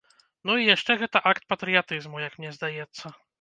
[0.49, 3.15] Ну, і яшчэ гэта акт патрыятызму, як мне здаецца.